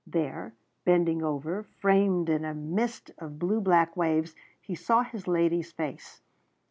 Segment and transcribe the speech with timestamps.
[0.07, 5.71] There, bending over, framed in a mist of blue black waves, he saw his lady's
[5.71, 6.21] face.